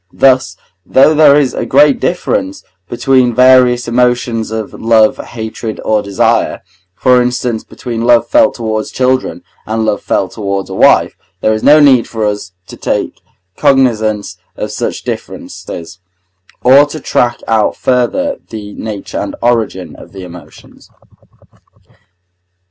Thus, 0.11 0.57
though 0.83 1.13
there 1.13 1.35
is 1.35 1.53
a 1.53 1.63
great 1.63 1.99
difference 1.99 2.63
between 2.89 3.35
various 3.35 3.87
emotions 3.87 4.49
of 4.49 4.73
love, 4.73 5.17
hatred, 5.17 5.79
or 5.85 6.01
desire, 6.01 6.61
for 6.95 7.21
instance 7.21 7.63
between 7.63 8.01
love 8.01 8.27
felt 8.27 8.55
towards 8.55 8.89
children, 8.91 9.43
and 9.67 9.85
love 9.85 10.01
felt 10.01 10.31
towards 10.31 10.71
a 10.71 10.73
wife, 10.73 11.15
there 11.41 11.53
is 11.53 11.61
no 11.61 11.79
need 11.79 12.07
for 12.07 12.25
us 12.25 12.51
to 12.65 12.77
take 12.77 13.21
cognizance 13.55 14.37
of 14.55 14.71
such 14.71 15.03
differences, 15.03 15.99
or 16.63 16.87
to 16.87 16.99
track 16.99 17.39
out 17.47 17.75
further 17.75 18.37
the 18.49 18.73
nature 18.73 19.19
and 19.19 19.35
origin 19.43 19.95
of 19.95 20.13
the 20.13 20.23
emotions. 20.23 20.89